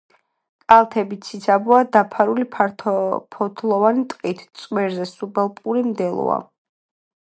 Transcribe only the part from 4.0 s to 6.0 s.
ტყით; წვერზე სუბალპური